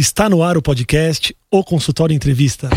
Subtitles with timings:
[0.00, 2.70] Está no ar o podcast O Consultório Entrevista.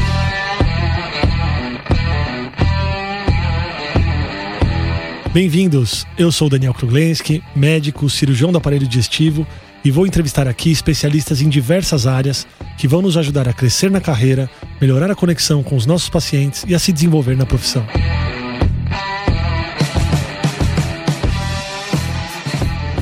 [5.31, 9.46] Bem-vindos, eu sou Daniel Kruglenski, médico, cirurgião do aparelho digestivo
[9.86, 14.02] e vou entrevistar aqui especialistas em diversas áreas que vão nos ajudar a crescer na
[14.02, 14.50] carreira,
[14.82, 17.86] melhorar a conexão com os nossos pacientes e a se desenvolver na profissão.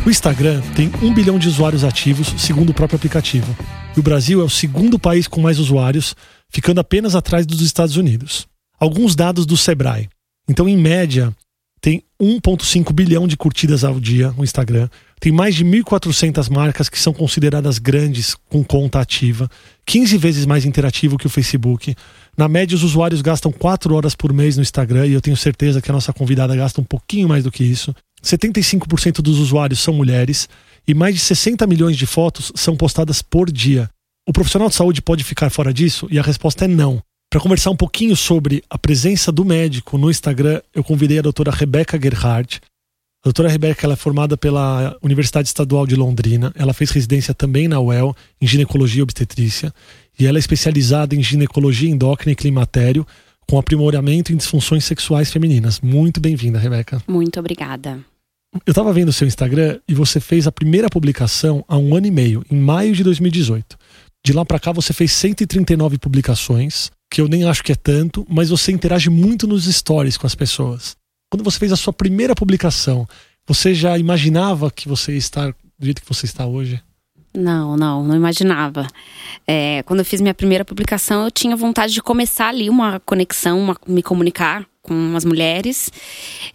[0.06, 3.56] O Instagram tem um bilhão de usuários ativos, segundo o próprio aplicativo.
[4.00, 6.16] O Brasil é o segundo país com mais usuários,
[6.50, 8.48] ficando apenas atrás dos Estados Unidos.
[8.80, 10.08] Alguns dados do Sebrae.
[10.48, 11.36] Então, em média,
[11.82, 14.88] tem 1,5 bilhão de curtidas ao dia no Instagram.
[15.20, 19.52] Tem mais de 1.400 marcas que são consideradas grandes com conta ativa,
[19.86, 21.94] 15 vezes mais interativo que o Facebook.
[22.38, 25.82] Na média, os usuários gastam 4 horas por mês no Instagram e eu tenho certeza
[25.82, 27.94] que a nossa convidada gasta um pouquinho mais do que isso.
[28.24, 30.48] 75% dos usuários são mulheres
[30.90, 33.88] e mais de 60 milhões de fotos são postadas por dia.
[34.28, 36.08] O profissional de saúde pode ficar fora disso?
[36.10, 37.00] E a resposta é não.
[37.30, 41.52] Para conversar um pouquinho sobre a presença do médico no Instagram, eu convidei a doutora
[41.52, 42.60] Rebeca Gerhardt.
[43.24, 46.52] A doutora Rebeca ela é formada pela Universidade Estadual de Londrina.
[46.56, 49.72] Ela fez residência também na UEL, em ginecologia e obstetrícia.
[50.20, 53.06] E ela é especializada em ginecologia endócrina e climatério,
[53.48, 55.82] com aprimoramento em disfunções sexuais femininas.
[55.82, 57.00] Muito bem-vinda, Rebeca.
[57.08, 58.00] Muito obrigada.
[58.66, 62.08] Eu estava vendo o seu Instagram e você fez a primeira publicação há um ano
[62.08, 63.78] e meio, em maio de 2018.
[64.26, 68.26] De lá para cá você fez 139 publicações, que eu nem acho que é tanto,
[68.28, 70.96] mas você interage muito nos stories com as pessoas.
[71.32, 73.08] Quando você fez a sua primeira publicação,
[73.48, 76.82] você já imaginava que você ia estar do jeito que você está hoje?
[77.36, 78.88] Não, não, não imaginava.
[79.48, 83.60] É, quando eu fiz minha primeira publicação, eu tinha vontade de começar ali uma conexão,
[83.60, 85.92] uma, me comunicar com as mulheres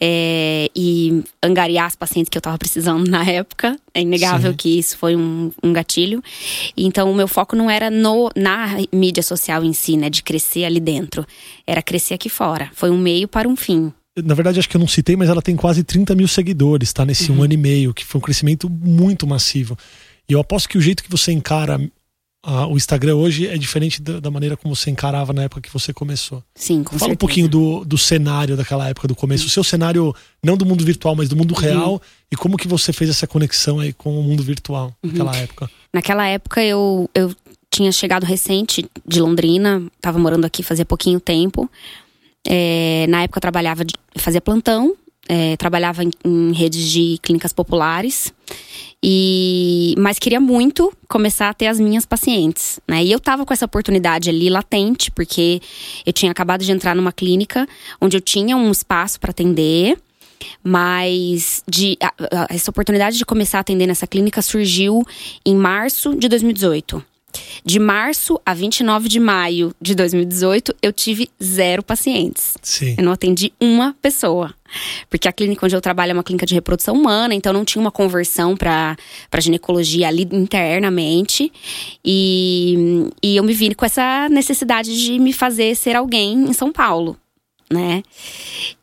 [0.01, 3.79] é, e angariar as pacientes que eu estava precisando na época.
[3.93, 4.57] É inegável Sim.
[4.57, 6.23] que isso foi um, um, gatilho.
[6.77, 10.65] Então, o meu foco não era no, na mídia social em si, né, de crescer
[10.65, 11.27] ali dentro.
[11.67, 12.71] Era crescer aqui fora.
[12.75, 13.93] Foi um meio para um fim.
[14.17, 17.05] Na verdade, acho que eu não citei, mas ela tem quase 30 mil seguidores, tá?
[17.05, 17.39] Nesse uhum.
[17.39, 19.77] um ano e meio, que foi um crescimento muito massivo.
[20.29, 21.81] E eu aposto que o jeito que você encara
[22.69, 25.93] o Instagram hoje é diferente da, da, maneira como você encarava na época que você
[25.93, 26.43] começou.
[26.55, 27.15] Sim, com Fala certeza.
[27.15, 30.85] um pouquinho do, do cenário daquela época do começo, o seu cenário não do mundo
[30.85, 32.01] virtual, mas do mundo real uhum.
[32.31, 35.11] e como que você fez essa conexão aí com o mundo virtual uhum.
[35.11, 35.71] naquela época.
[35.93, 37.35] Naquela época eu, eu
[37.71, 41.71] tinha chegado recente de Londrina, estava morando aqui fazia pouquinho tempo.
[42.47, 44.95] É, na época eu trabalhava, de, fazia plantão,
[45.29, 48.33] é, trabalhava em, em redes de clínicas populares.
[49.07, 53.05] E, mas queria muito começar a ter as minhas pacientes, né?
[53.05, 55.61] E eu tava com essa oportunidade ali latente, porque
[56.07, 57.69] eu tinha acabado de entrar numa clínica
[58.01, 59.99] onde eu tinha um espaço para atender,
[60.63, 65.05] mas de, a, a, essa oportunidade de começar a atender nessa clínica surgiu
[65.45, 67.05] em março de 2018.
[67.65, 72.55] De março a 29 de maio de 2018, eu tive zero pacientes.
[72.63, 72.95] Sim.
[72.99, 74.55] Eu não atendi uma pessoa.
[75.09, 77.81] Porque a clínica onde eu trabalho é uma clínica de reprodução humana, então não tinha
[77.81, 78.97] uma conversão para
[79.39, 81.53] ginecologia ali internamente.
[82.05, 86.73] E, e eu me vi com essa necessidade de me fazer ser alguém em São
[86.73, 87.17] Paulo
[87.75, 88.03] né?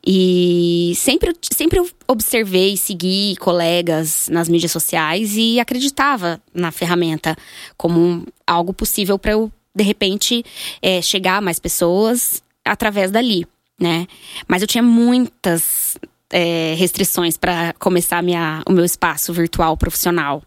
[0.06, 7.36] E sempre, sempre eu observei, segui colegas nas mídias sociais e acreditava na ferramenta
[7.76, 10.44] como algo possível para eu, de repente,
[10.80, 13.46] é, chegar a mais pessoas através dali,
[13.80, 14.06] né?
[14.46, 15.96] Mas eu tinha muitas
[16.30, 20.42] é, restrições para começar minha, o meu espaço virtual profissional.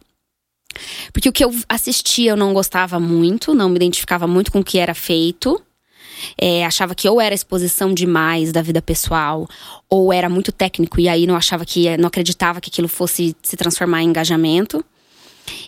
[1.14, 4.64] Porque o que eu assistia eu não gostava muito, não me identificava muito com o
[4.64, 5.65] que era feito
[6.40, 9.48] é, achava que ou era exposição demais da vida pessoal,
[9.90, 13.56] ou era muito técnico e aí não achava que não acreditava que aquilo fosse se
[13.56, 14.84] transformar em engajamento.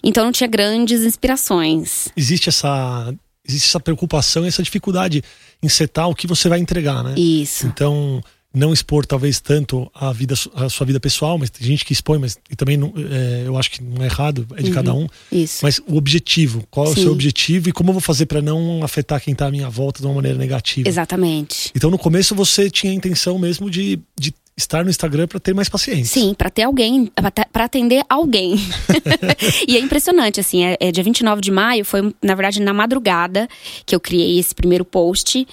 [0.04, 2.08] Então não tinha grandes inspirações.
[2.16, 3.14] Existe essa
[3.48, 5.24] existe essa preocupação e essa dificuldade
[5.64, 7.16] em setar o que você vai entregar, né?
[7.18, 7.66] Isso.
[7.66, 8.22] Então,
[8.54, 12.18] não expor talvez tanto a vida a sua vida pessoal, mas tem gente que expõe,
[12.18, 14.94] mas e também não, é, eu acho que não é errado, é de uhum, cada
[14.94, 15.08] um.
[15.32, 15.60] Isso.
[15.64, 16.92] Mas o objetivo, qual Sim.
[16.92, 19.52] é o seu objetivo e como eu vou fazer para não afetar quem está à
[19.52, 20.88] minha volta de uma maneira negativa.
[20.88, 21.72] Exatamente.
[21.76, 25.54] Então no começo você tinha a intenção mesmo de, de estar no Instagram para ter
[25.54, 26.20] mais paciência.
[26.20, 27.12] Sim, para ter alguém,
[27.54, 28.56] para atender alguém.
[29.68, 33.48] e é impressionante, assim, é, é dia 29 de maio, foi na verdade na madrugada
[33.86, 35.48] que eu criei esse primeiro post.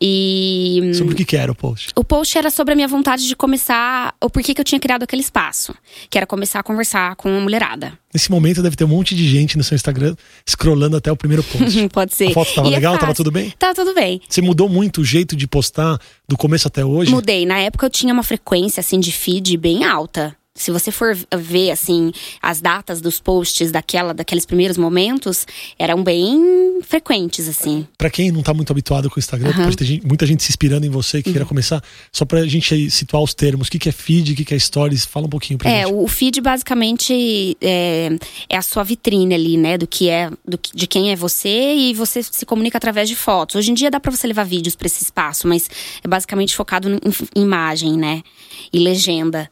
[0.00, 0.92] E.
[0.94, 1.92] Sobre o que, que era o post?
[1.94, 5.02] O post era sobre a minha vontade de começar, o porquê que eu tinha criado
[5.02, 5.74] aquele espaço,
[6.08, 7.98] que era começar a conversar com a mulherada.
[8.16, 10.16] Nesse momento deve ter um monte de gente no seu Instagram
[10.48, 11.86] scrollando até o primeiro post.
[11.92, 12.28] Pode ser.
[12.28, 12.94] A foto tava e é legal?
[12.94, 13.52] É tava tudo bem?
[13.58, 14.22] Tá tudo bem.
[14.26, 17.10] Você mudou muito o jeito de postar do começo até hoje?
[17.10, 17.44] Mudei.
[17.44, 20.34] Na época eu tinha uma frequência assim de feed bem alta.
[20.56, 22.10] Se você for ver, assim,
[22.40, 25.46] as datas dos posts daquela, daqueles primeiros momentos,
[25.78, 27.86] eram bem frequentes, assim.
[27.98, 29.64] Para quem não tá muito habituado com o Instagram, uhum.
[29.64, 31.34] pode ter gente, muita gente se inspirando em você que uhum.
[31.34, 31.82] queira começar.
[32.10, 33.68] Só pra gente situar os termos.
[33.68, 35.04] O que, que é feed, o que, que é stories?
[35.04, 35.92] Fala um pouquinho pra é, gente.
[35.92, 38.16] É, o feed basicamente é,
[38.48, 39.76] é, a sua vitrine ali, né?
[39.76, 43.56] Do que é, do, de quem é você e você se comunica através de fotos.
[43.56, 45.68] Hoje em dia dá pra você levar vídeos para esse espaço, mas
[46.02, 46.98] é basicamente focado em,
[47.34, 48.22] em imagem, né?
[48.72, 49.50] E legenda.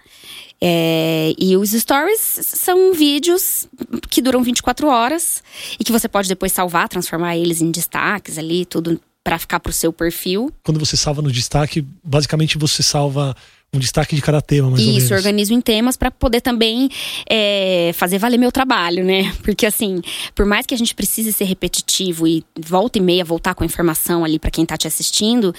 [0.60, 3.68] É, e os stories são vídeos
[4.08, 5.42] que duram 24 horas
[5.78, 9.72] e que você pode depois salvar, transformar eles em destaques ali, tudo para ficar pro
[9.72, 10.52] seu perfil.
[10.62, 13.34] Quando você salva no destaque, basicamente você salva
[13.74, 15.04] um destaque de cada tema, mais Isso, ou menos.
[15.04, 16.88] Isso, organizo em temas para poder também
[17.28, 19.34] é, fazer valer meu trabalho, né?
[19.42, 20.00] Porque assim,
[20.34, 23.66] por mais que a gente precise ser repetitivo e volta e meia voltar com a
[23.66, 25.54] informação ali para quem tá te assistindo,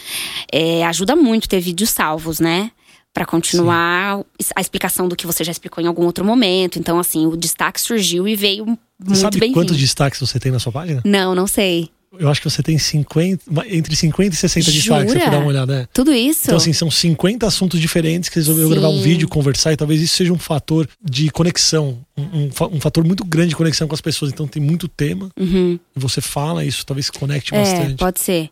[0.51, 2.71] é, ajuda muito ter vídeos salvos, né?
[3.15, 4.51] Para continuar Sim.
[4.57, 6.77] a explicação do que você já explicou em algum outro momento.
[6.77, 10.51] Então, assim, o destaque surgiu e veio muito você sabe bem quantos destaques você tem
[10.51, 11.01] na sua página?
[11.05, 11.89] Não, não sei.
[12.17, 14.75] Eu acho que você tem 50, entre 50 e 60 Jura?
[14.75, 15.81] destaques, você for dar uma olhada.
[15.81, 15.87] É.
[15.93, 16.41] Tudo isso?
[16.43, 20.15] Então, assim, são 50 assuntos diferentes que resolveu gravar um vídeo, conversar, e talvez isso
[20.15, 24.01] seja um fator de conexão, um, um, um fator muito grande de conexão com as
[24.01, 24.31] pessoas.
[24.31, 25.79] Então, tem muito tema, uhum.
[25.95, 27.95] você fala, isso talvez conecte é, bastante.
[27.95, 28.49] Pode ser.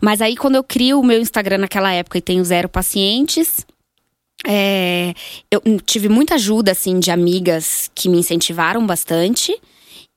[0.00, 3.66] Mas aí, quando eu crio o meu Instagram naquela época e tenho zero pacientes,
[4.46, 5.14] é,
[5.50, 9.56] eu tive muita ajuda, assim, de amigas que me incentivaram bastante.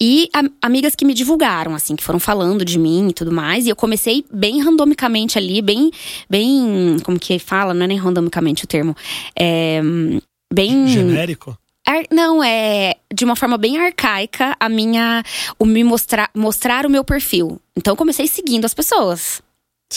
[0.01, 3.65] E a, amigas que me divulgaram, assim, que foram falando de mim e tudo mais.
[3.65, 5.91] E eu comecei bem randomicamente ali, bem.
[6.29, 7.73] bem como que fala?
[7.73, 8.95] Não é nem randomicamente o termo.
[9.37, 9.81] É,
[10.51, 10.87] bem.
[10.87, 11.57] Genérico?
[11.85, 15.23] Ar, não, é de uma forma bem arcaica a minha.
[15.59, 17.59] o me mostrar, mostrar o meu perfil.
[17.75, 19.41] Então eu comecei seguindo as pessoas.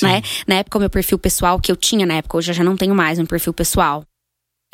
[0.03, 0.21] Né?
[0.47, 2.77] Na época, o meu perfil pessoal, que eu tinha na época, hoje eu já não
[2.77, 4.05] tenho mais um perfil pessoal.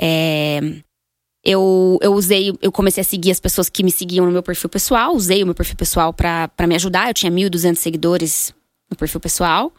[0.04, 0.60] É,
[1.44, 4.68] eu, eu usei, eu comecei a seguir as pessoas que me seguiam no meu perfil
[4.68, 7.08] pessoal, usei o meu perfil pessoal para me ajudar.
[7.08, 8.52] Eu tinha 1.200 seguidores
[8.90, 9.72] no perfil pessoal.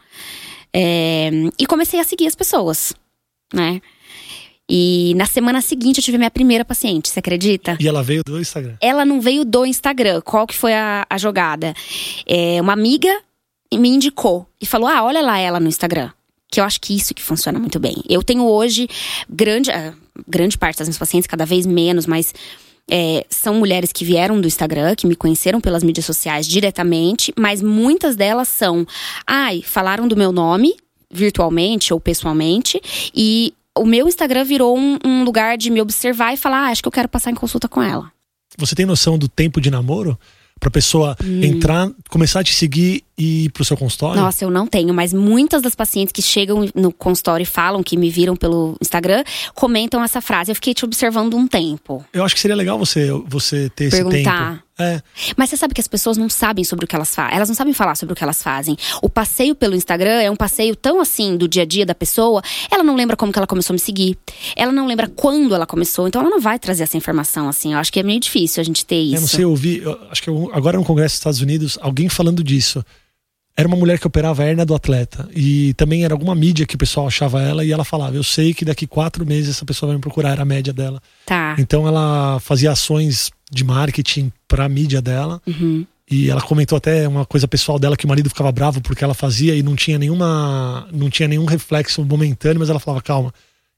[0.72, 2.94] É, e comecei a seguir as pessoas,
[3.52, 3.82] né?
[4.68, 7.76] E na semana seguinte eu tive minha primeira paciente, você acredita?
[7.78, 8.76] E ela veio do Instagram?
[8.80, 10.22] Ela não veio do Instagram.
[10.22, 11.74] Qual que foi a, a jogada?
[12.26, 13.14] É, uma amiga
[13.72, 16.10] me indicou e falou: Ah, olha lá ela no Instagram
[16.54, 17.96] que eu acho que isso que funciona muito bem.
[18.08, 18.88] Eu tenho hoje
[19.28, 19.92] grande, ah,
[20.28, 22.34] grande parte das minhas pacientes, cada vez menos, mas
[22.90, 27.62] é, são mulheres que vieram do Instagram, que me conheceram pelas mídias sociais diretamente, mas
[27.62, 28.86] muitas delas são,
[29.26, 30.76] ai, falaram do meu nome
[31.10, 32.80] virtualmente ou pessoalmente
[33.14, 36.82] e o meu Instagram virou um, um lugar de me observar e falar, ah, acho
[36.82, 38.10] que eu quero passar em consulta com ela.
[38.56, 40.18] Você tem noção do tempo de namoro?
[40.64, 41.42] Pra pessoa hum.
[41.42, 44.18] entrar, começar a te seguir e ir pro seu consultório?
[44.18, 47.98] Nossa, eu não tenho, mas muitas das pacientes que chegam no consultório e falam que
[47.98, 49.24] me viram pelo Instagram
[49.54, 50.50] comentam essa frase.
[50.50, 52.02] Eu fiquei te observando um tempo.
[52.14, 54.16] Eu acho que seria legal você, você ter Perguntar.
[54.16, 54.63] esse tempo.
[54.78, 55.00] É.
[55.36, 57.36] Mas você sabe que as pessoas não sabem sobre o que elas fazem.
[57.36, 58.76] Elas não sabem falar sobre o que elas fazem.
[59.00, 62.42] O passeio pelo Instagram é um passeio tão assim do dia a dia da pessoa.
[62.70, 64.18] Ela não lembra como que ela começou a me seguir.
[64.56, 66.08] Ela não lembra quando ela começou.
[66.08, 67.72] Então ela não vai trazer essa informação assim.
[67.72, 69.16] Eu acho que é meio difícil a gente ter isso.
[69.16, 71.78] Eu não sei, eu ouvi, eu, acho que eu, agora no Congresso dos Estados Unidos,
[71.80, 72.84] alguém falando disso.
[73.56, 75.28] Era uma mulher que operava a hérnia do atleta.
[75.34, 78.52] E também era alguma mídia que o pessoal achava ela e ela falava: Eu sei
[78.52, 81.00] que daqui quatro meses essa pessoa vai me procurar, era a média dela.
[81.24, 81.54] Tá.
[81.58, 85.40] Então ela fazia ações de marketing para a mídia dela.
[85.46, 85.86] Uhum.
[86.10, 89.14] E ela comentou até uma coisa pessoal dela que o marido ficava bravo porque ela
[89.14, 93.32] fazia e não tinha nenhuma não tinha nenhum reflexo momentâneo, mas ela falava: "Calma,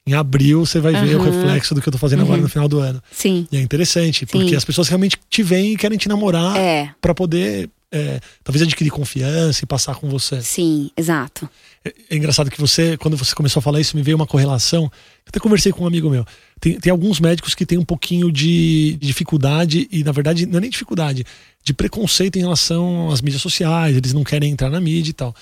[0.07, 1.07] em abril você vai uhum.
[1.07, 2.27] ver o reflexo do que eu tô fazendo uhum.
[2.27, 3.01] agora no final do ano".
[3.13, 3.47] Sim.
[3.53, 4.27] E é interessante, Sim.
[4.27, 6.91] porque as pessoas realmente te veem e querem te namorar é.
[7.01, 10.41] para poder é, talvez adquirir confiança e passar com você.
[10.43, 11.49] Sim, exato.
[11.85, 14.85] É, é, engraçado que você, quando você começou a falar isso, me veio uma correlação.
[14.85, 16.25] Eu até conversei com um amigo meu.
[16.61, 20.59] Tem, tem alguns médicos que têm um pouquinho de, de dificuldade, e na verdade não
[20.59, 21.25] é nem dificuldade,
[21.63, 25.35] de preconceito em relação às mídias sociais, eles não querem entrar na mídia e tal.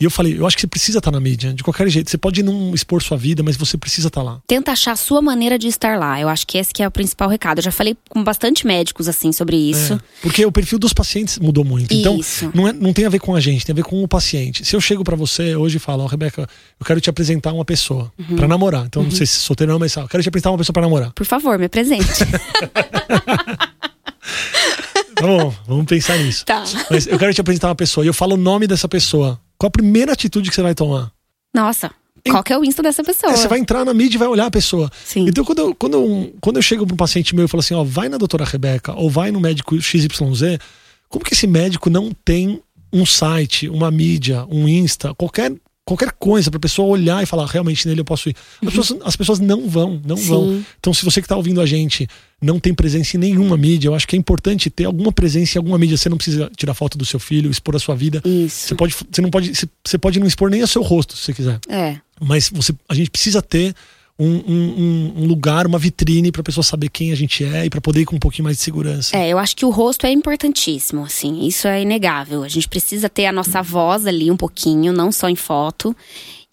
[0.00, 2.10] E eu falei, eu acho que você precisa estar na mídia, de qualquer jeito.
[2.10, 4.40] Você pode não expor sua vida, mas você precisa estar lá.
[4.46, 6.18] Tenta achar a sua maneira de estar lá.
[6.18, 7.58] Eu acho que esse que é o principal recado.
[7.58, 9.92] Eu já falei com bastante médicos assim sobre isso.
[9.92, 11.92] É, porque o perfil dos pacientes mudou muito.
[11.92, 12.50] Então, isso.
[12.54, 14.64] não, é, não tem a ver com a gente, tem a ver com o paciente.
[14.64, 16.48] Se eu chego para você hoje e falo, oh, Rebeca,
[16.80, 18.36] eu quero te apresentar uma pessoa uhum.
[18.36, 18.86] para namorar.
[18.86, 19.08] Então, uhum.
[19.08, 21.12] não sei se solteiro não, mas eu quero te apresentar uma pessoa para namorar.
[21.12, 22.06] Por favor, me apresente.
[25.20, 26.46] Tá bom, vamos pensar nisso.
[26.46, 26.64] Tá.
[26.90, 29.38] Mas eu quero te apresentar uma pessoa e eu falo o nome dessa pessoa.
[29.60, 31.12] Qual a primeira atitude que você vai tomar?
[31.52, 31.90] Nossa.
[32.26, 33.30] Qual que é o Insta dessa pessoa?
[33.30, 34.90] É, você vai entrar na mídia e vai olhar a pessoa.
[35.04, 35.26] Sim.
[35.28, 37.74] Então, quando eu, quando eu, quando eu chego para um paciente meu e falo assim,
[37.74, 40.58] ó, vai na doutora Rebeca ou vai no médico XYZ,
[41.10, 45.52] como que esse médico não tem um site, uma mídia, um Insta, qualquer
[45.84, 48.36] qualquer coisa pra pessoa olhar e falar, realmente nele eu posso ir.
[48.62, 48.80] As, uhum.
[48.80, 50.26] pessoas, as pessoas não vão, não Sim.
[50.26, 50.64] vão.
[50.78, 52.06] Então, se você que tá ouvindo a gente
[52.40, 55.58] não tem presença em nenhuma mídia, eu acho que é importante ter alguma presença em
[55.58, 55.96] alguma mídia.
[55.96, 58.22] Você não precisa tirar foto do seu filho, expor a sua vida.
[58.24, 58.68] Isso.
[58.68, 59.52] Você pode, você não pode,
[59.84, 61.58] você pode não expor nem o seu rosto, se você quiser.
[61.68, 61.96] É.
[62.20, 63.74] Mas você, a gente precisa ter
[64.20, 67.70] um, um, um, lugar, uma vitrine para a pessoa saber quem a gente é e
[67.70, 69.16] para poder ir com um pouquinho mais de segurança.
[69.16, 72.42] É, eu acho que o rosto é importantíssimo, assim, isso é inegável.
[72.42, 75.96] A gente precisa ter a nossa voz ali um pouquinho, não só em foto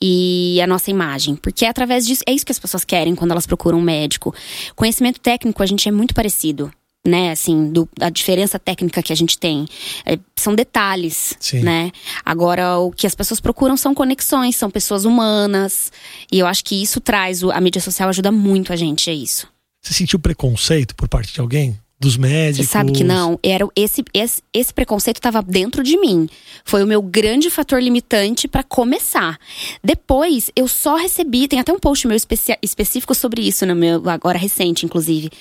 [0.01, 1.35] e a nossa imagem.
[1.35, 4.33] Porque é através disso, é isso que as pessoas querem quando elas procuram um médico.
[4.73, 6.71] Conhecimento técnico, a gente é muito parecido
[7.07, 9.65] né, assim, do, da diferença técnica que a gente tem.
[10.05, 11.61] É, são detalhes, Sim.
[11.61, 11.91] né?
[12.23, 15.91] Agora, o que as pessoas procuram são conexões, são pessoas humanas.
[16.31, 19.47] E eu acho que isso traz, a mídia social ajuda muito a gente, é isso.
[19.81, 21.79] Você sentiu preconceito por parte de alguém?
[21.99, 22.67] Dos médicos.
[22.67, 23.39] Você sabe que não.
[23.41, 26.29] Era esse, esse, esse preconceito estava dentro de mim.
[26.63, 29.39] Foi o meu grande fator limitante para começar.
[29.83, 31.47] Depois, eu só recebi.
[31.47, 35.31] Tem até um post meu específico sobre isso, no meu, agora recente, inclusive.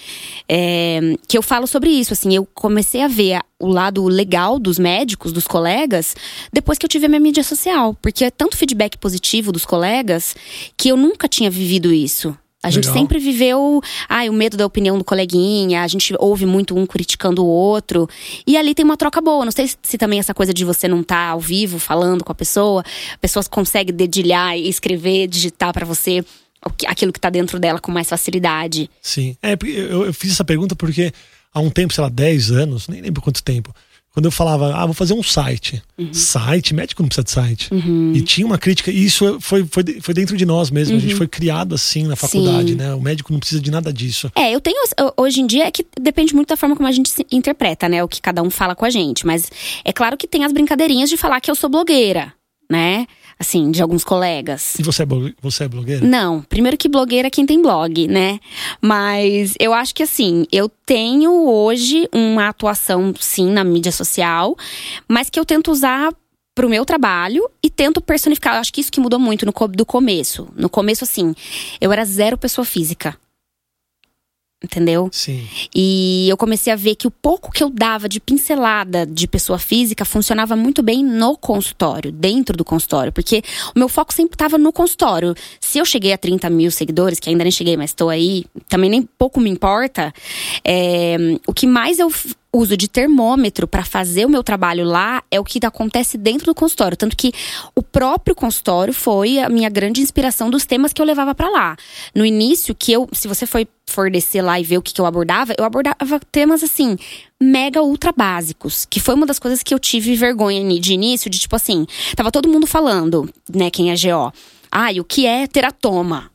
[0.49, 2.15] É, que eu falo sobre isso.
[2.15, 6.15] Assim, eu comecei a ver o lado legal dos médicos, dos colegas,
[6.53, 7.95] depois que eu tive a minha mídia social.
[8.01, 10.35] Porque é tanto feedback positivo dos colegas
[10.75, 12.37] que eu nunca tinha vivido isso.
[12.67, 13.01] A gente Legal.
[13.01, 17.45] sempre viveu ai, o medo da opinião do coleguinha, a gente ouve muito um criticando
[17.45, 18.09] o outro.
[18.45, 19.45] E ali tem uma troca boa.
[19.45, 22.33] Não sei se também essa coisa de você não estar tá ao vivo falando com
[22.33, 22.83] a pessoa,
[23.15, 26.25] a pessoa consegue dedilhar, escrever, digitar para você
[26.89, 28.91] aquilo que tá dentro dela com mais facilidade.
[29.01, 29.37] Sim.
[29.41, 31.13] É, eu, eu fiz essa pergunta porque
[31.55, 33.73] há um tempo, sei lá, 10 anos, nem lembro quanto tempo
[34.17, 35.83] quando eu falava, ah, vou fazer um site.
[35.99, 36.11] Uhum.
[36.11, 37.69] Site, médico não precisa de site.
[37.71, 38.15] Uhum.
[38.15, 40.95] E tinha uma crítica, e isso foi, foi, foi dentro de nós mesmo.
[40.95, 40.99] Uhum.
[40.99, 41.19] A gente uhum.
[41.19, 42.77] foi criado assim na faculdade, Sim.
[42.77, 42.95] né?
[42.95, 44.33] O médico não precisa de nada disso.
[44.35, 44.83] É, eu tenho.
[45.19, 48.03] Hoje em dia é que depende muito da forma como a gente interpreta, né?
[48.03, 49.27] O que cada um fala com a gente.
[49.27, 49.51] Mas
[49.85, 52.33] é claro que tem as brincadeirinhas de falar que eu sou blogueira,
[52.71, 53.07] né?
[53.39, 54.75] Assim, de alguns colegas.
[54.79, 55.07] E você é,
[55.41, 56.07] você é blogueira?
[56.07, 58.41] Não, primeiro que blogueira é quem tem blog, né?
[58.81, 64.57] Mas eu acho que assim, eu tenho hoje uma atuação, sim, na mídia social,
[65.07, 66.13] mas que eu tento usar
[66.55, 68.55] pro meu trabalho e tento personificar.
[68.55, 70.49] Eu acho que isso que mudou muito no, do começo.
[70.57, 71.35] No começo, assim,
[71.81, 73.17] eu era zero pessoa física
[74.63, 75.09] entendeu?
[75.13, 75.47] Sim.
[75.75, 79.59] E eu comecei a ver que o pouco que eu dava de pincelada de pessoa
[79.59, 83.43] física funcionava muito bem no consultório, dentro do consultório, porque
[83.75, 85.35] o meu foco sempre estava no consultório.
[85.61, 88.89] Se eu cheguei a 30 mil seguidores, que ainda nem cheguei, mas estou aí, também
[88.89, 90.13] nem pouco me importa.
[90.65, 92.11] É, o que mais eu
[92.57, 96.55] uso de termômetro para fazer o meu trabalho lá é o que acontece dentro do
[96.55, 96.97] consultório.
[96.97, 97.33] Tanto que
[97.75, 101.77] o próprio consultório foi a minha grande inspiração dos temas que eu levava para lá.
[102.15, 105.01] No início, que eu, se você for, for descer lá e ver o que, que
[105.01, 106.97] eu abordava, eu abordava temas assim,
[107.41, 108.85] mega ultra básicos.
[108.85, 112.31] Que foi uma das coisas que eu tive vergonha de início, de tipo assim, tava
[112.31, 114.33] todo mundo falando, né, quem é GO.
[114.71, 116.31] Ah, e o que é teratoma?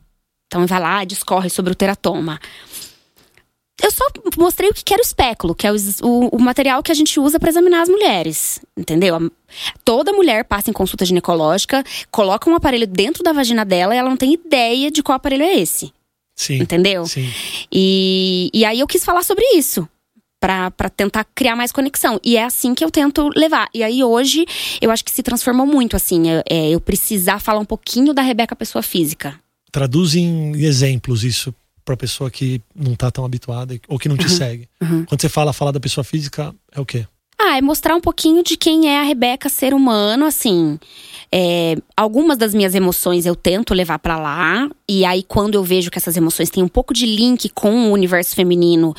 [0.46, 2.38] Então vai lá, discorre sobre o teratoma
[3.82, 4.04] eu só
[4.38, 7.18] mostrei o que era o espéculo, que é o, o, o material que a gente
[7.18, 9.30] usa para examinar as mulheres, entendeu?
[9.84, 14.08] Toda mulher passa em consulta ginecológica, coloca um aparelho dentro da vagina dela e ela
[14.08, 15.92] não tem ideia de qual aparelho é esse.
[16.36, 16.58] Sim.
[16.58, 17.04] Entendeu?
[17.06, 17.28] Sim.
[17.70, 19.86] E, e aí eu quis falar sobre isso.
[20.40, 22.20] para tentar criar mais conexão.
[22.24, 23.68] E é assim que eu tento levar.
[23.74, 24.46] E aí hoje
[24.80, 26.30] eu acho que se transformou muito, assim.
[26.30, 29.38] É, é eu precisar falar um pouquinho da Rebeca Pessoa Física.
[29.70, 34.24] Traduz em exemplos isso para pessoa que não tá tão habituada ou que não te
[34.24, 34.68] uhum, segue.
[34.80, 35.04] Uhum.
[35.04, 37.06] Quando você fala falar da pessoa física, é o quê?
[37.44, 40.78] Ah, é mostrar um pouquinho de quem é a Rebeca ser humano, assim.
[41.34, 44.70] É, algumas das minhas emoções eu tento levar para lá.
[44.88, 47.92] E aí, quando eu vejo que essas emoções têm um pouco de link com o
[47.92, 48.94] universo feminino,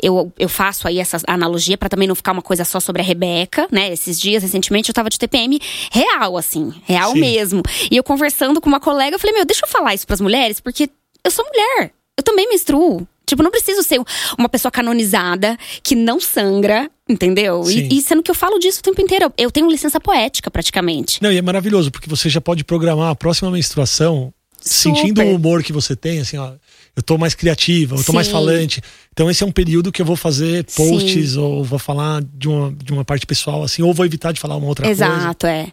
[0.00, 3.04] eu, eu faço aí essa analogia para também não ficar uma coisa só sobre a
[3.04, 3.92] Rebeca, né?
[3.92, 5.58] Esses dias, recentemente, eu tava de TPM
[5.90, 7.20] real, assim, real Sim.
[7.20, 7.62] mesmo.
[7.90, 10.60] E eu conversando com uma colega, eu falei, meu, deixa eu falar isso pras mulheres,
[10.60, 10.88] porque
[11.24, 13.06] eu sou mulher eu também menstruo.
[13.24, 14.00] Tipo, não preciso ser
[14.38, 17.62] uma pessoa canonizada que não sangra, entendeu?
[17.70, 19.30] E, e, sendo que eu falo disso o tempo inteiro.
[19.36, 21.22] Eu tenho licença poética, praticamente.
[21.22, 24.96] Não, e é maravilhoso, porque você já pode programar a próxima menstruação Super.
[24.96, 26.52] sentindo o humor que você tem, assim, ó.
[26.96, 28.16] Eu tô mais criativa, eu tô Sim.
[28.16, 28.80] mais falante.
[29.12, 31.38] Então, esse é um período que eu vou fazer posts Sim.
[31.38, 34.56] ou vou falar de uma, de uma parte pessoal, assim, ou vou evitar de falar
[34.56, 35.24] uma outra Exato, coisa.
[35.24, 35.68] Exato, é.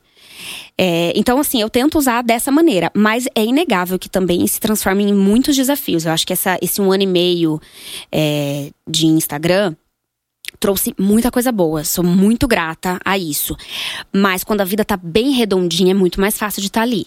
[0.78, 5.04] É, então, assim, eu tento usar dessa maneira, mas é inegável que também se transforme
[5.04, 6.06] em muitos desafios.
[6.06, 7.60] Eu acho que essa, esse um ano e meio
[8.12, 9.76] é, de Instagram
[10.60, 11.84] trouxe muita coisa boa.
[11.84, 13.56] Sou muito grata a isso.
[14.14, 17.06] Mas quando a vida tá bem redondinha, é muito mais fácil de estar tá ali.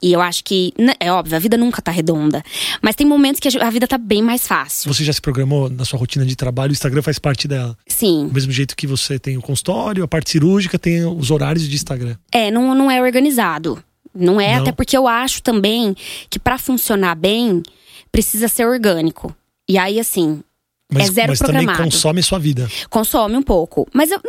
[0.00, 2.42] E eu acho que, né, é óbvio, a vida nunca tá redonda.
[2.80, 4.92] Mas tem momentos que a vida tá bem mais fácil.
[4.92, 6.70] Você já se programou na sua rotina de trabalho?
[6.70, 7.76] O Instagram faz parte dela?
[7.86, 8.28] Sim.
[8.28, 11.74] Do mesmo jeito que você tem o consultório, a parte cirúrgica, tem os horários de
[11.74, 12.16] Instagram.
[12.30, 13.82] É, não, não é organizado
[14.14, 14.62] Não é, Não?
[14.62, 15.94] até porque eu acho também
[16.30, 17.62] que pra funcionar bem,
[18.12, 19.34] precisa ser orgânico.
[19.68, 20.42] E aí, assim,
[20.92, 21.82] Mas, É zero mas também programado.
[21.84, 22.68] consome sua vida.
[22.88, 23.86] consome um pouco.
[23.92, 24.20] Mas eu.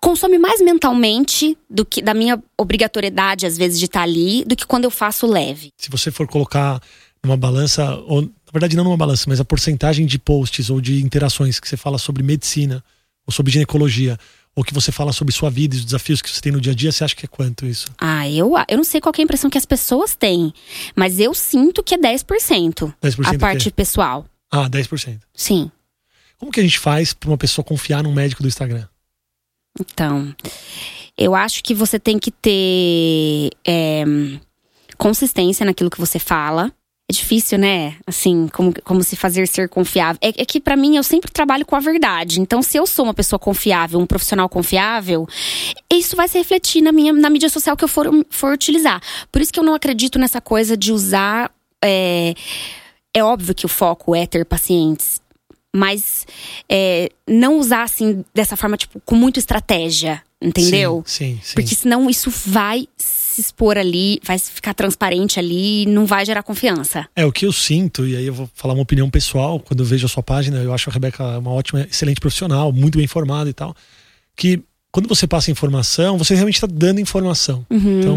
[0.00, 4.66] Consome mais mentalmente do que da minha obrigatoriedade, às vezes, de estar ali, do que
[4.66, 5.70] quando eu faço leve.
[5.76, 6.80] Se você for colocar
[7.22, 11.02] numa balança, ou na verdade não numa balança, mas a porcentagem de posts ou de
[11.02, 12.82] interações que você fala sobre medicina
[13.26, 14.18] ou sobre ginecologia,
[14.56, 16.72] ou que você fala sobre sua vida e os desafios que você tem no dia
[16.72, 17.86] a dia, você acha que é quanto isso?
[17.98, 20.52] Ah, eu, eu não sei qual é a impressão que as pessoas têm,
[20.96, 22.92] mas eu sinto que é 10%.
[23.02, 24.26] 10% a do parte pessoal.
[24.50, 25.20] Ah, 10%.
[25.32, 25.70] Sim.
[26.38, 28.86] Como que a gente faz para uma pessoa confiar num médico do Instagram?
[29.78, 30.34] Então,
[31.16, 34.04] eu acho que você tem que ter é,
[34.96, 36.72] consistência naquilo que você fala.
[37.08, 37.96] É difícil, né?
[38.06, 40.18] Assim, como, como se fazer ser confiável.
[40.22, 42.40] É, é que pra mim eu sempre trabalho com a verdade.
[42.40, 45.26] Então, se eu sou uma pessoa confiável, um profissional confiável,
[45.92, 49.02] isso vai se refletir na minha na mídia social que eu for, for utilizar.
[49.32, 51.50] Por isso que eu não acredito nessa coisa de usar.
[51.84, 52.34] É,
[53.12, 55.20] é óbvio que o foco é ter pacientes,
[55.74, 56.26] mas
[56.68, 61.02] é, não usar assim dessa forma, tipo, com muita estratégia, entendeu?
[61.06, 61.40] Sim, sim.
[61.42, 61.54] sim.
[61.54, 66.42] Porque senão isso vai se expor ali, vai ficar transparente ali e não vai gerar
[66.42, 67.08] confiança.
[67.14, 69.86] É, o que eu sinto, e aí eu vou falar uma opinião pessoal, quando eu
[69.86, 73.48] vejo a sua página, eu acho a Rebeca uma ótima, excelente profissional, muito bem informada
[73.48, 73.74] e tal.
[74.36, 74.60] Que
[74.90, 77.64] quando você passa informação, você realmente está dando informação.
[77.70, 78.00] Uhum.
[78.00, 78.16] Então,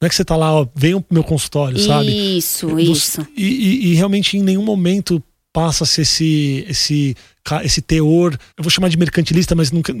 [0.00, 2.38] não é que você tá lá, ó, venham pro meu consultório, sabe?
[2.38, 3.26] Isso, Você- isso.
[3.36, 5.22] E, e- e realmente em nenhum momento
[5.54, 7.16] passa-se esse, esse,
[7.62, 9.94] esse teor, eu vou chamar de mercantilista, mas nunca.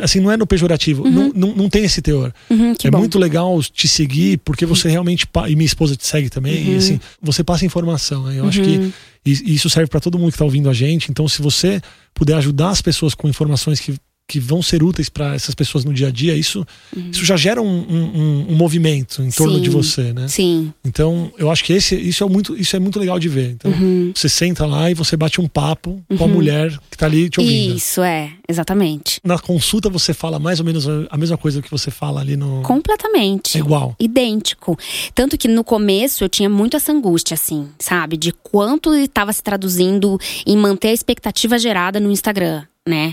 [0.00, 1.10] Assim, não é no pejorativo.
[1.10, 2.32] Não, não, não tem esse teor.
[2.48, 2.98] Uhum, é bom.
[2.98, 5.26] muito legal te seguir, porque você realmente.
[5.48, 6.64] E minha esposa te segue também.
[6.64, 6.72] Uhum.
[6.74, 8.22] E assim, você passa informação.
[8.26, 8.38] Né?
[8.38, 8.92] Eu acho que
[9.26, 11.10] e isso serve para todo mundo que tá ouvindo a gente.
[11.10, 11.80] Então, se você
[12.12, 13.94] puder ajudar as pessoas com informações que,
[14.26, 16.66] que vão ser úteis para essas pessoas no dia a dia, isso,
[17.12, 19.58] isso já gera um, um- um- movimento em torno Uhum.
[19.58, 19.62] Sim.
[19.64, 20.28] de você, né?
[20.28, 20.72] Sim.
[20.82, 23.50] Então, eu acho que esse, isso, é muito, isso é muito legal de ver.
[23.50, 24.12] Então, Uhum.
[24.14, 27.38] você senta lá e você bate um papo com a mulher que tá ali te
[27.38, 27.76] ouvindo.
[27.76, 29.20] Isso, é, exatamente.
[29.22, 32.34] Na consulta, você fala mais ou menos a a mesma coisa que você fala ali
[32.36, 32.62] no.
[32.62, 33.56] Completamente.
[33.58, 33.94] É igual.
[34.00, 34.76] idêntico.
[35.14, 38.16] Tanto que no começo eu tinha muito essa angústia, assim, sabe?
[38.16, 43.12] De quanto estava se traduzindo em manter a expectativa gerada no Instagram, né?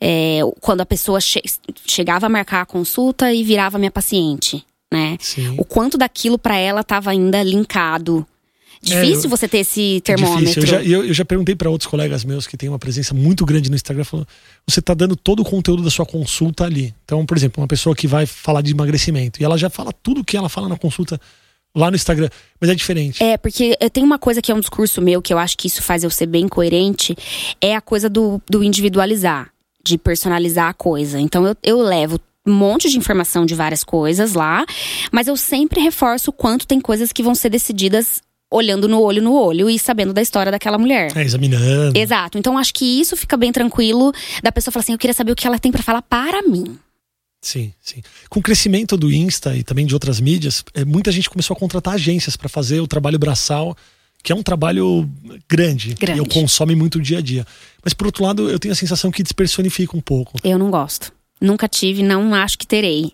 [0.00, 1.42] É, quando a pessoa che-
[1.86, 5.16] chegava a marcar a consulta e virava minha paciente, né?
[5.20, 5.54] Sim.
[5.58, 8.26] O quanto daquilo pra ela estava ainda linkado.
[8.80, 10.38] Difícil É, eu- você ter esse termômetro.
[10.46, 10.62] difícil.
[10.62, 13.44] Eu já, eu, eu já perguntei para outros colegas meus que têm uma presença muito
[13.44, 14.28] grande no Instagram, falando,
[14.64, 16.94] você tá dando todo o conteúdo da sua consulta ali.
[17.04, 20.22] Então, por exemplo, uma pessoa que vai falar de emagrecimento e ela já fala tudo
[20.22, 21.20] que ela fala na consulta
[21.74, 22.28] lá no Instagram,
[22.60, 23.20] mas é diferente.
[23.22, 25.66] É, porque eu tenho uma coisa que é um discurso meu, que eu acho que
[25.66, 27.16] isso faz eu ser bem coerente,
[27.60, 29.50] é a coisa do, do individualizar,
[29.88, 31.20] de personalizar a coisa.
[31.20, 34.64] Então eu, eu levo um monte de informação de várias coisas lá,
[35.12, 39.22] mas eu sempre reforço o quanto tem coisas que vão ser decididas olhando no olho
[39.22, 41.14] no olho e sabendo da história daquela mulher.
[41.16, 41.98] É, examinando.
[41.98, 42.38] Exato.
[42.38, 45.36] Então acho que isso fica bem tranquilo da pessoa falar assim: eu queria saber o
[45.36, 46.78] que ela tem pra falar para mim.
[47.40, 48.02] Sim, sim.
[48.28, 51.58] Com o crescimento do Insta e também de outras mídias, é, muita gente começou a
[51.58, 53.76] contratar agências para fazer o trabalho braçal,
[54.22, 55.08] que é um trabalho
[55.48, 56.18] grande, Grande.
[56.18, 57.46] e eu consome muito dia a dia.
[57.82, 60.38] Mas por outro lado, eu tenho a sensação que despersonifica um pouco.
[60.44, 61.12] Eu não gosto.
[61.40, 63.12] Nunca tive, não acho que terei.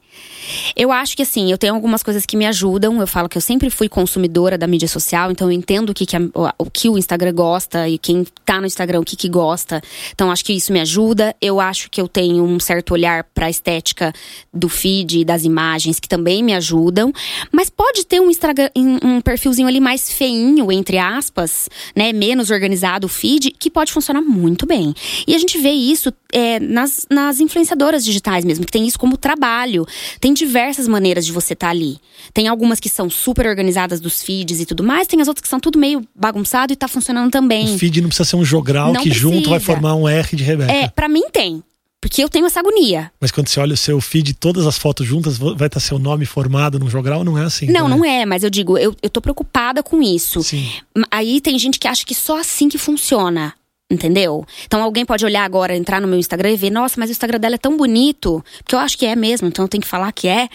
[0.77, 3.01] Eu acho que assim, eu tenho algumas coisas que me ajudam.
[3.01, 6.07] Eu falo que eu sempre fui consumidora da mídia social, então eu entendo o que,
[6.07, 6.21] que a-
[6.59, 9.83] o, que o Instagram gosta e quem tá no Instagram o que, que gosta.
[10.13, 11.35] Então acho que isso me ajuda.
[11.41, 14.13] Eu acho que eu tenho um certo olhar pra estética
[14.53, 17.13] do feed e das imagens que também me ajudam.
[17.51, 22.13] Mas pode ter um Instagram, um perfilzinho ali mais feinho, entre aspas, né?
[22.13, 24.95] Menos organizado o feed, que pode funcionar muito bem.
[25.27, 29.17] E a gente vê isso é, nas, nas influenciadoras digitais mesmo, que tem isso como
[29.17, 29.87] trabalho.
[30.21, 31.99] Tem diversas maneiras de você estar ali.
[32.33, 35.49] Tem algumas que são super organizadas dos feeds e tudo mais, tem as outras que
[35.49, 37.75] são tudo meio bagunçado e tá funcionando também.
[37.75, 39.73] O feed não precisa ser um jogral Não que junto vai precisa.
[39.73, 40.73] formar um R de Rebeca.
[40.73, 41.63] É, pra mim tem.
[42.01, 43.11] Porque eu tenho essa agonia.
[43.19, 46.27] Mas quando você olha o seu feed, todas as fotos juntas, vai estar seu nome
[46.27, 47.25] formado num jogral?
[47.25, 47.67] Não é assim.
[47.67, 50.43] Não, não é, mas eu digo, eu, eu tô preocupada com isso.
[50.43, 50.69] Sim.
[51.11, 53.55] Aí tem gente que acha que só assim que funciona.
[53.95, 54.45] Entendeu?
[54.67, 57.39] Então alguém pode olhar agora, entrar no meu Instagram e ver, nossa, mas o Instagram
[57.39, 58.45] dela é tão bonito.
[58.59, 60.49] Porque eu acho que é mesmo, então eu tenho que falar que é.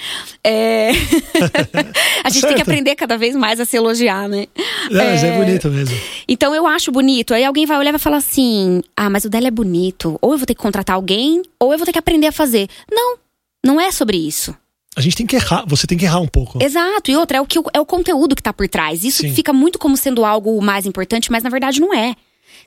[0.44, 0.92] É.
[2.24, 2.62] a gente tem que Certo.
[2.62, 4.48] aprender cada vez mais a se elogiar, né?
[4.92, 5.38] Não, mas é É.
[5.38, 5.96] bonito mesmo.
[6.28, 7.34] Então eu acho bonito.
[7.34, 10.18] Aí alguém vai olhar e vai falar assim: ah, mas o dela é bonito.
[10.22, 12.68] Ou eu vou ter que contratar alguém, ou eu vou ter que aprender a fazer.
[12.92, 13.18] Não,
[13.66, 14.54] não é sobre isso.
[14.96, 16.62] A gente tem que errar, você tem que errar um pouco.
[16.62, 19.04] Exato, e outra, é o, que, é o conteúdo que tá por trás.
[19.06, 19.34] Isso Sim.
[19.34, 22.16] fica muito como sendo algo o mais importante, mas na verdade não é.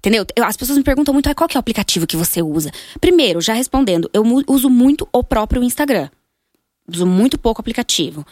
[0.03, 0.27] Entendeu?
[0.35, 2.73] Eu- As pessoas me perguntam muito, "Ah, qual que é o aplicativo que você usa?
[3.01, 6.09] Primeiro, já respondendo, eu uso muito o próprio Instagram.
[6.93, 8.27] Uso muito pouco aplicativo.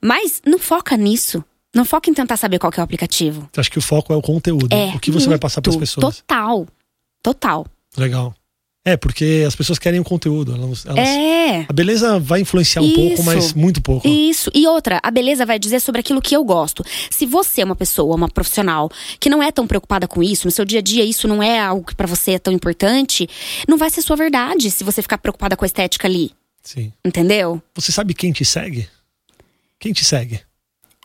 [0.00, 1.44] Mas não foca nisso.
[1.74, 3.46] Não foca em tentar saber qual que é o aplicativo.
[3.52, 4.72] Você acha que o foco é o conteúdo?
[4.74, 4.94] É.
[4.94, 6.16] o que você vai passar para as pessoas?
[6.22, 6.66] Total.
[7.22, 7.66] Total.
[7.98, 8.34] Legal.
[8.88, 10.54] É, porque as pessoas querem o conteúdo.
[10.54, 11.66] Elas, elas- É.
[11.68, 13.22] A beleza vai influenciar um pouco, Isso.
[13.24, 14.06] mas muito pouco.
[14.06, 14.48] Isso.
[14.54, 16.84] E outra, a beleza vai dizer sobre aquilo que eu gosto.
[17.10, 20.52] Se você é uma pessoa, uma profissional, que não é tão preocupada com isso, no
[20.52, 23.28] seu dia a dia isso não é algo que pra você é tão importante,
[23.66, 26.30] não vai ser sua verdade se você ficar preocupada com a estética ali.
[26.62, 26.92] Sim.
[27.04, 27.60] Entendeu?
[27.74, 28.88] Você sabe quem te segue?
[29.80, 30.40] Quem te segue?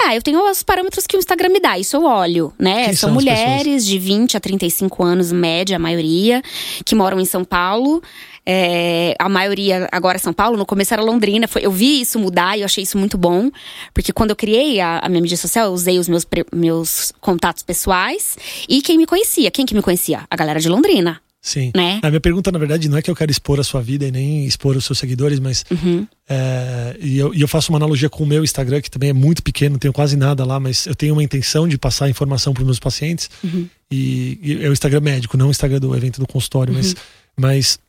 [0.04, 2.86] Ah, eu tenho os parâmetros que o Instagram me dá, isso eu olho, né?
[2.86, 6.42] Quem São, são mulheres de 20 a 35 anos, média, a maioria,
[6.84, 8.02] que moram em São Paulo.
[8.44, 11.48] É, a maioria agora é São Paulo, no começo era Londrina.
[11.48, 13.50] Foi, eu vi isso mudar e eu achei isso muito bom.
[13.94, 17.64] Porque quando eu criei a, a minha mídia social, eu usei os meus, meus contatos
[17.64, 18.38] pessoais.
[18.68, 19.52] E quem me conhecia?
[19.52, 20.24] Quem que me conhecia?
[20.30, 21.72] A galera de Londrina, Sim.
[21.76, 22.00] né?
[22.04, 24.12] A minha pergunta, na verdade, não é que eu quero expor a sua vida e
[24.12, 25.66] nem expor os seus seguidores, mas.
[25.72, 26.06] Uhum.
[26.30, 29.14] é, e, eu, e eu faço uma analogia com o meu Instagram, que também é
[29.14, 32.54] muito pequeno, não tenho quase nada lá, mas eu tenho uma intenção de passar informação
[32.54, 33.30] para os meus pacientes.
[33.44, 33.68] Uhum.
[33.90, 36.80] E, e é o Instagram médico, não o Instagram do evento do consultório, Uhum.
[36.80, 36.96] mas,
[37.36, 37.80] mas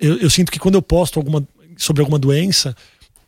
[0.00, 2.74] eu, eu sinto que quando eu posto alguma, sobre alguma doença.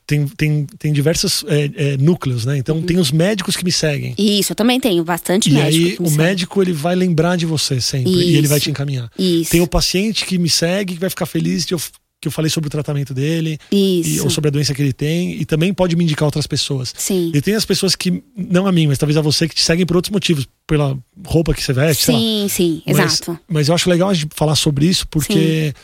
[0.09, 2.57] Tem, tem, tem diversos é, é, núcleos, né?
[2.57, 4.15] Então tem os médicos que me seguem.
[4.17, 5.59] Isso, eu também tenho bastante E Uhum.
[5.63, 5.85] médico.
[5.85, 6.23] aí que me o segue.
[6.23, 8.65] médico ele vai lembrar de você sempre e ele vai Isso.
[8.65, 9.11] te encaminhar.
[9.19, 9.51] Isso.
[9.51, 11.79] Tem o paciente que me segue, que vai ficar feliz de eu,
[12.23, 14.25] que eu falei sobre o tratamento dele e, Isso.
[14.25, 16.95] ou sobre a doença que ele tem e também pode me indicar outras pessoas.
[16.97, 17.31] Sim.
[17.35, 19.85] E tem as pessoas que, não a mim, mas talvez a você, que te seguem
[19.85, 22.07] por outros motivos, pela roupa que você veste.
[22.07, 23.39] Sim, sim, Mas- exato.
[23.47, 25.75] Mas eu acho legal a gente falar sobre isso porque,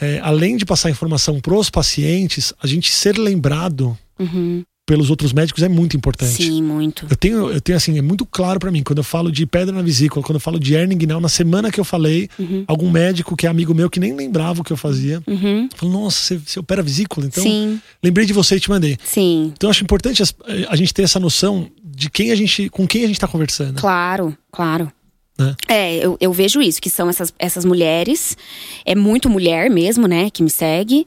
[0.00, 4.62] é, além de passar informação pros pacientes, a gente ser lembrado Uhum.
[4.86, 6.32] pelos outros médicos é muito importante.
[6.42, 7.06] Sim, muito.
[7.10, 9.74] Eu tenho, eu tenho assim, é muito claro pra mim, quando eu falo de pedra
[9.74, 12.64] na vesícula, quando eu falo de hernia inguinal, na semana que eu falei, Uhum.
[12.66, 15.68] algum médico que é amigo meu que nem lembrava o que eu fazia, Uhum.
[15.76, 17.26] falou: Nossa, você, você opera vesícula?
[17.26, 18.96] Então, sim, lembrei de você e te mandei.
[19.04, 19.52] sim.
[19.54, 20.34] Então, eu acho importante as-
[20.68, 23.78] a gente ter essa noção de quem a gente, com quem a gente tá conversando.
[23.80, 24.90] Claro, claro.
[25.38, 25.54] Né?
[25.68, 28.36] É, eu, eu vejo isso, que são essas, essas mulheres,
[28.84, 31.06] é muito mulher mesmo, né, que me segue.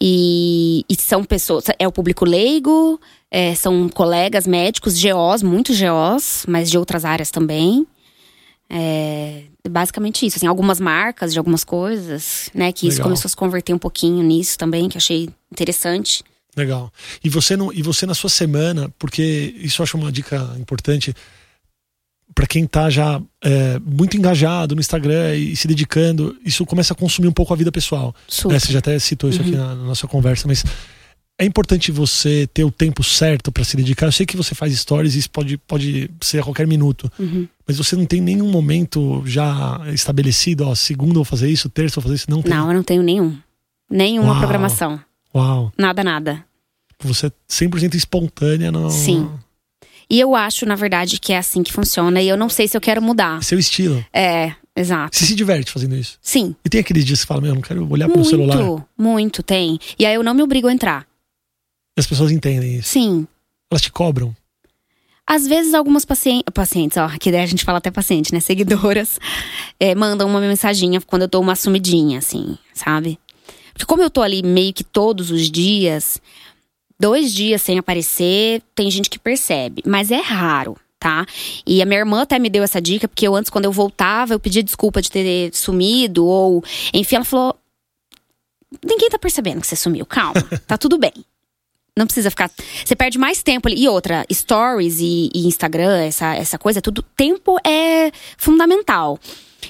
[0.00, 6.44] E, e são pessoas, é o público leigo, é, são colegas médicos, GOs, muitos GOs,
[6.48, 7.86] mas de outras áreas também.
[8.68, 13.04] É, basicamente isso, assim, algumas marcas de algumas coisas, né, que isso Legal.
[13.04, 16.24] começou a se converter um pouquinho nisso também, que eu achei interessante.
[16.56, 16.92] Legal.
[17.22, 21.14] E você, não, e você na sua semana, porque isso eu acho uma dica importante
[22.34, 26.96] para quem tá já é, muito engajado no Instagram e se dedicando, isso começa a
[26.96, 28.14] consumir um pouco a vida pessoal.
[28.28, 28.54] Super.
[28.54, 28.58] né?
[28.60, 30.64] Você já até citou isso aqui na, na nossa conversa, mas
[31.38, 34.06] é importante você ter o tempo certo para se dedicar.
[34.06, 37.48] Eu sei que você faz stories e isso pode, pode ser a qualquer minuto, Uhum.
[37.66, 41.98] mas você não tem nenhum momento já estabelecido, ó, segunda eu vou fazer isso, terça
[41.98, 42.52] eu vou fazer isso, não tem.
[42.52, 43.36] Não, eu não tenho nenhum.
[43.90, 44.38] Nenhuma Uau.
[44.38, 45.00] programação.
[45.34, 46.44] Uau, Nada, nada.
[47.02, 49.28] você é 100% espontânea no Sim.
[50.12, 52.20] E eu acho, na verdade, que é assim que funciona.
[52.20, 53.42] E eu não sei se eu quero mudar.
[53.42, 54.04] seu estilo.
[54.12, 55.16] É, exato.
[55.16, 56.18] Você se diverte fazendo isso.
[56.20, 56.54] Sim.
[56.62, 58.86] E tem aqueles dias que você fala, meu, eu não quero olhar pro Muito, celular.
[58.98, 59.78] muito tem.
[59.98, 61.06] E aí eu não me obrigo a entrar.
[61.96, 62.90] E as pessoas entendem isso.
[62.90, 63.26] Sim.
[63.70, 64.36] Elas te cobram.
[65.26, 68.40] Às vezes algumas pacientes, pacientes, ó, que daí a gente fala até paciente, né?
[68.40, 69.18] Seguidoras,
[69.80, 73.18] é, mandam uma mensaginha quando eu dou uma sumidinha, assim, sabe?
[73.72, 76.20] Porque como eu tô ali meio que todos os dias,
[77.02, 80.76] dois dias sem aparecer, tem gente que percebe, mas é raro.
[81.00, 81.26] Tá?
[81.66, 84.34] E a minha irmã até me deu essa dica, porque eu antes, quando eu voltava,
[84.34, 86.62] eu pedia desculpa de ter sumido, ou.
[86.94, 87.56] Enfim, ela falou:
[88.86, 91.12] ninguém tá percebendo que você sumiu, calma, tá tudo bem.
[91.98, 92.48] Não precisa ficar.
[92.84, 93.82] Você perde mais tempo ali.
[93.82, 97.02] E outra, stories e, e Instagram, essa, essa coisa, tudo.
[97.16, 99.18] Tempo é fundamental.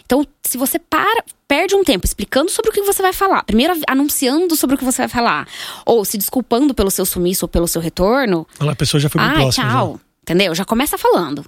[0.04, 3.42] Então, se você para, perde um tempo explicando sobre o que você vai falar.
[3.44, 5.46] Primeiro, anunciando sobre o que você vai falar.
[5.86, 8.46] Ou se desculpando pelo seu sumiço ou pelo seu retorno.
[8.58, 9.64] A pessoa já foi pro Ah, próximo.
[9.66, 9.70] já.
[9.72, 10.00] tchau.
[10.22, 10.54] Entendeu?
[10.54, 11.44] Já começa falando.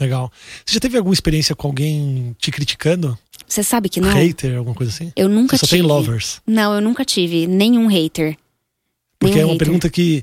[0.00, 0.32] Legal.
[0.64, 3.16] Você já teve alguma experiência com alguém te criticando?
[3.46, 4.10] Você sabe que não?
[4.10, 5.12] Hater, alguma coisa assim?
[5.14, 5.82] Eu nunca Você só tive.
[5.82, 6.40] tem lovers.
[6.46, 8.36] Não, eu nunca tive nenhum hater.
[9.18, 9.66] Porque Nenhum é uma hater.
[9.66, 10.22] pergunta que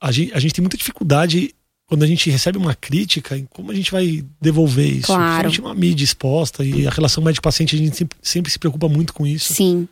[0.00, 1.54] a gente, a gente tem muita dificuldade
[1.86, 5.06] quando a gente recebe uma crítica como a gente vai devolver isso.
[5.06, 5.42] Claro.
[5.44, 9.12] Principalmente uma mídia exposta e a relação médico-paciente, a gente sempre, sempre se preocupa muito
[9.12, 9.52] com isso.
[9.54, 9.86] Sim.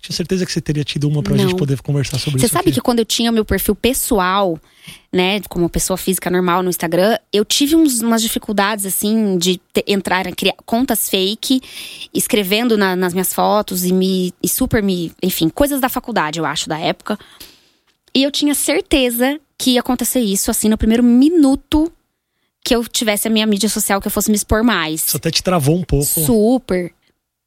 [0.00, 1.42] Tinha certeza que você teria tido uma pra Não.
[1.48, 2.52] gente poder conversar sobre Você isso.
[2.52, 2.74] sabe aqui.
[2.74, 4.60] que quando eu tinha meu perfil pessoal,
[5.12, 9.84] né, como pessoa física normal no Instagram, eu tive uns- umas dificuldades, assim, de te-
[9.86, 11.60] entrar, criar contas fake,
[12.14, 14.32] escrevendo na- nas minhas fotos e me.
[14.42, 15.10] E super me.
[15.22, 17.18] Enfim, coisas da faculdade, eu acho, da época.
[18.14, 21.92] E eu tinha certeza que ia acontecer isso, assim, no primeiro minuto
[22.64, 25.06] que eu tivesse a minha mídia social, que eu fosse me expor mais.
[25.06, 26.04] Isso até te travou um pouco.
[26.04, 26.92] Super.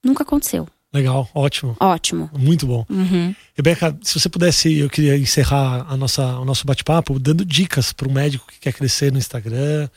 [0.04, 0.68] Nunca aconteceu.
[0.94, 1.76] Legal, ótimo.
[1.80, 2.32] Ótimo.
[2.38, 2.86] Muito bom.
[2.90, 3.36] Uhum.
[3.54, 8.08] Rebeca, se você pudesse, eu queria encerrar a nossa, o nosso bate-papo dando dicas para
[8.08, 9.88] um médico que quer crescer no Instagram.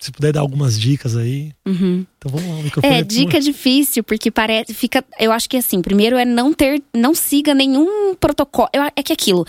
[0.00, 1.52] Se puder dar algumas dicas aí.
[1.64, 2.04] Uhum.
[2.18, 2.94] Então vamos lá, o microfone.
[2.94, 4.74] É, dica difícil, porque parece.
[4.74, 5.04] Fica.
[5.20, 6.82] Eu acho que assim, primeiro é não ter.
[6.92, 8.68] Não siga nenhum protocolo.
[8.96, 9.46] É que aquilo.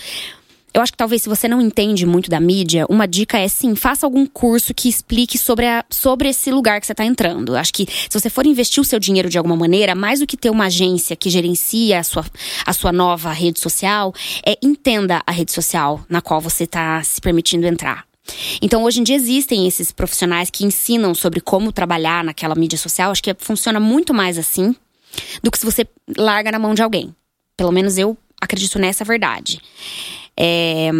[0.75, 3.75] Eu acho que talvez se você não entende muito da mídia, uma dica é sim,
[3.75, 7.53] faça algum curso que explique sobre, a, sobre esse lugar que você está entrando.
[7.53, 10.27] Eu acho que se você for investir o seu dinheiro de alguma maneira, mais do
[10.27, 12.25] que ter uma agência que gerencia a sua,
[12.65, 14.13] a sua nova rede social,
[14.45, 18.05] é entenda a rede social na qual você está se permitindo entrar.
[18.61, 23.11] Então, hoje em dia existem esses profissionais que ensinam sobre como trabalhar naquela mídia social.
[23.11, 24.75] Acho que funciona muito mais assim
[25.41, 27.15] do que se você larga na mão de alguém.
[27.55, 29.61] Pelo menos eu acredito nessa verdade.
[30.37, 30.91] É...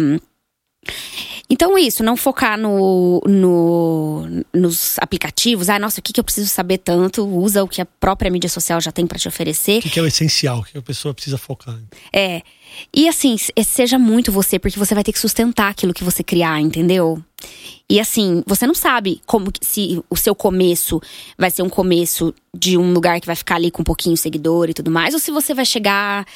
[1.48, 5.68] Então, isso, não focar no, no, nos aplicativos.
[5.68, 7.24] Ah, nossa, o que, que eu preciso saber tanto?
[7.24, 9.78] Usa o que a própria mídia social já tem para te oferecer.
[9.78, 11.78] O que, que, é o essencial, o que a pessoa precisa focar?
[12.12, 12.42] É.
[12.92, 16.60] E assim, seja muito você, porque você vai ter que sustentar aquilo que você criar,
[16.60, 17.22] entendeu?
[17.88, 21.00] E assim, você não sabe como se o seu começo
[21.38, 24.20] vai ser um começo de um lugar que vai ficar ali com um pouquinho de
[24.20, 26.26] seguidor e tudo mais, ou se você vai chegar,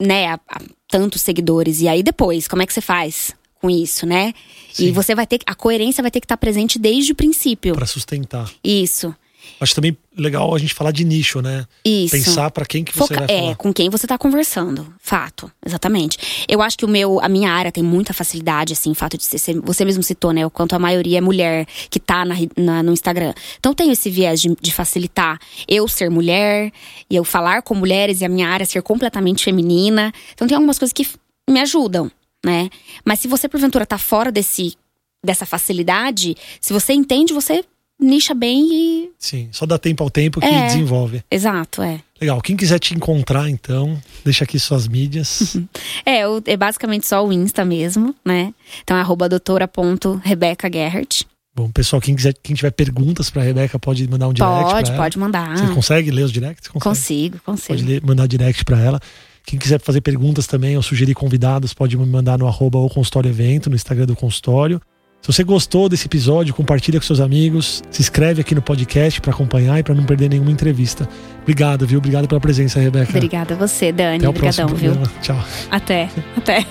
[0.00, 1.80] né, a, a tantos seguidores.
[1.80, 3.34] E aí depois, como é que você faz?
[3.64, 4.34] Com isso, né?
[4.70, 4.88] Sim.
[4.88, 7.74] E você vai ter a coerência vai ter que estar presente desde o princípio.
[7.74, 8.50] Para sustentar.
[8.62, 9.14] Isso.
[9.58, 11.64] Acho também legal a gente falar de nicho, né?
[11.82, 12.14] Isso.
[12.14, 13.50] Pensar para quem que você Foca, vai falar.
[13.52, 14.86] É, com quem você tá conversando.
[15.00, 16.18] Fato, exatamente.
[16.46, 19.24] Eu acho que o meu, a minha área tem muita facilidade, assim, o fato de
[19.24, 19.58] ser.
[19.60, 20.44] Você mesmo citou, né?
[20.44, 23.32] O quanto a maioria é mulher que tá na, na no Instagram.
[23.58, 26.70] Então tenho esse viés de, de, facilitar eu ser mulher
[27.08, 30.12] e eu falar com mulheres e a minha área ser completamente feminina.
[30.34, 31.08] Então tem algumas coisas que
[31.48, 32.10] me ajudam
[32.44, 32.70] né?
[33.04, 34.76] Mas se você porventura tá fora desse
[35.24, 37.64] dessa facilidade, se você entende, você
[37.98, 41.24] nicha bem e Sim, só dá tempo ao tempo que é, desenvolve.
[41.30, 42.00] Exato, é.
[42.20, 42.40] Legal.
[42.42, 45.56] Quem quiser te encontrar, então, deixa aqui suas mídias.
[46.04, 48.52] é, é basicamente só o Insta mesmo, né?
[48.82, 51.22] Então é arroba doutora.rebecagerhart.
[51.56, 54.72] Bom, pessoal, quem quiser, quem tiver perguntas para Rebeca pode mandar um direct.
[54.72, 55.56] Pode, pode mandar.
[55.56, 56.66] Você consegue ler os directs?
[56.66, 56.82] Consegue?
[56.82, 57.68] Consigo, consigo.
[57.68, 59.00] Pode ler, mandar direct para ela.
[59.44, 63.28] Quem quiser fazer perguntas também ou sugerir convidados, pode me mandar no arroba o consultório
[63.28, 64.80] evento, no Instagram do consultório.
[65.20, 69.32] Se você gostou desse episódio, compartilha com seus amigos, se inscreve aqui no podcast para
[69.32, 71.08] acompanhar e para não perder nenhuma entrevista.
[71.40, 71.98] Obrigado, viu?
[71.98, 73.10] Obrigado pela presença, Rebeca.
[73.10, 74.18] Obrigada a você, Dani.
[74.18, 75.02] Até o Obrigadão, próximo viu?
[75.22, 75.42] Tchau.
[75.70, 76.10] Até.
[76.36, 76.66] Até.